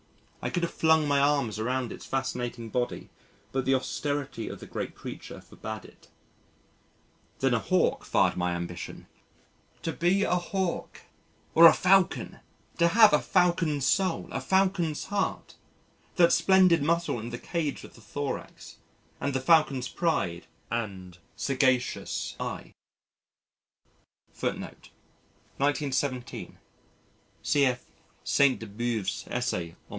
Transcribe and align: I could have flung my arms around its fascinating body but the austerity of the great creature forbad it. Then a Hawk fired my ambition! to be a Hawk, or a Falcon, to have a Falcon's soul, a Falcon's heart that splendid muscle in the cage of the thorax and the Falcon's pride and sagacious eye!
I 0.41 0.49
could 0.49 0.63
have 0.63 0.73
flung 0.73 1.07
my 1.07 1.19
arms 1.19 1.59
around 1.59 1.91
its 1.91 2.07
fascinating 2.07 2.69
body 2.69 3.11
but 3.51 3.65
the 3.65 3.75
austerity 3.75 4.47
of 4.49 4.59
the 4.59 4.65
great 4.65 4.95
creature 4.95 5.39
forbad 5.39 5.85
it. 5.85 6.07
Then 7.37 7.53
a 7.53 7.59
Hawk 7.59 8.03
fired 8.03 8.35
my 8.35 8.55
ambition! 8.55 9.05
to 9.83 9.93
be 9.93 10.23
a 10.23 10.37
Hawk, 10.37 11.01
or 11.53 11.67
a 11.67 11.73
Falcon, 11.73 12.39
to 12.79 12.87
have 12.87 13.13
a 13.13 13.21
Falcon's 13.21 13.85
soul, 13.85 14.27
a 14.31 14.41
Falcon's 14.41 15.03
heart 15.05 15.53
that 16.15 16.33
splendid 16.33 16.81
muscle 16.81 17.19
in 17.19 17.29
the 17.29 17.37
cage 17.37 17.83
of 17.83 17.93
the 17.93 18.01
thorax 18.01 18.77
and 19.19 19.35
the 19.35 19.39
Falcon's 19.39 19.89
pride 19.89 20.47
and 20.71 21.19
sagacious 21.35 22.35
eye! 22.39 22.73